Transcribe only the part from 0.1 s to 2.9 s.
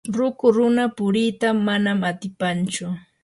ruku runa purita manam atipanchu.